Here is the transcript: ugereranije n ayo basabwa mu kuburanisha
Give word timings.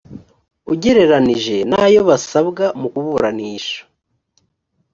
ugereranije 0.73 1.57
n 1.69 1.71
ayo 1.85 2.01
basabwa 2.09 2.65
mu 2.79 2.87
kuburanisha 2.93 3.79